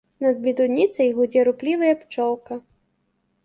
Над 0.23 0.37
медуніцай 0.45 1.11
гудзе 1.19 1.39
руплівая 1.49 1.95
пчолка. 2.03 2.61